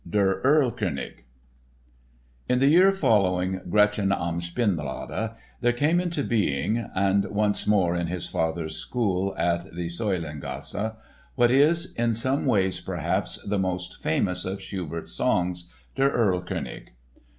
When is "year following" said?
2.69-3.61